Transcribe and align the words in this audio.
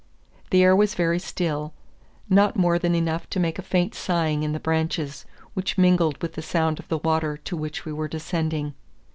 The 0.49 0.63
air 0.63 0.75
was 0.75 0.95
very 0.95 1.19
still, 1.19 1.75
not 2.27 2.55
more 2.55 2.79
than 2.79 2.95
enough 2.95 3.29
to 3.29 3.39
make 3.39 3.59
a 3.59 3.61
faint 3.61 3.93
sighing 3.93 4.41
in 4.41 4.51
the 4.51 4.59
branches, 4.59 5.25
which 5.53 5.77
mingled 5.77 6.19
with 6.23 6.33
the 6.33 6.41
sound 6.41 6.79
of 6.79 6.87
the 6.87 6.97
water 6.97 7.37
to 7.37 7.55
which 7.55 7.85
we 7.85 7.93
were 7.93 8.07
descending. 8.07 8.73